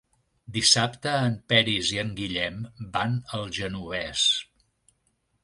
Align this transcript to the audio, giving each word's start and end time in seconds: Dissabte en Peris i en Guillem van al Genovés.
Dissabte 0.53 1.11
en 1.25 1.35
Peris 1.53 1.91
i 1.97 1.99
en 2.05 2.09
Guillem 2.21 2.57
van 2.97 3.15
al 3.41 3.47
Genovés. 3.61 4.27